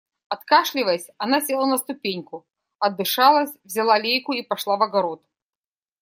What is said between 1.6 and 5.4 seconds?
на ступеньку, отдышалась, взяла лейку и пошла в огород.